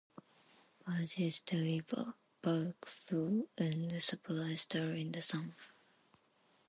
[0.85, 5.53] Barges deliver bulk fuel and supplies during the summer.